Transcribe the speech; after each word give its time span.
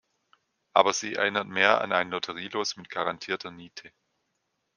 Aber 0.73 0.93
sie 0.93 1.13
erinnert 1.13 1.45
mehr 1.47 1.81
an 1.81 1.91
ein 1.91 2.09
Lotterielos 2.09 2.75
mit 2.75 2.89
garantierter 2.89 3.51
Niete. 3.51 3.91